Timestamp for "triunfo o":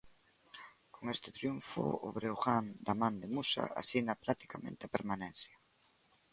1.37-2.07